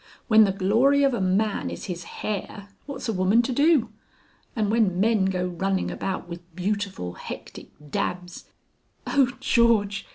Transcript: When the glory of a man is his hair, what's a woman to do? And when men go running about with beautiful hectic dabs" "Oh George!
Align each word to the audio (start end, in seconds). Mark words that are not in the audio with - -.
When 0.27 0.45
the 0.45 0.51
glory 0.51 1.03
of 1.03 1.13
a 1.13 1.21
man 1.21 1.69
is 1.69 1.85
his 1.85 2.05
hair, 2.05 2.69
what's 2.87 3.07
a 3.07 3.13
woman 3.13 3.43
to 3.43 3.51
do? 3.51 3.89
And 4.55 4.71
when 4.71 4.99
men 4.99 5.25
go 5.25 5.45
running 5.49 5.91
about 5.91 6.27
with 6.27 6.55
beautiful 6.55 7.13
hectic 7.13 7.67
dabs" 7.91 8.45
"Oh 9.05 9.31
George! 9.39 10.07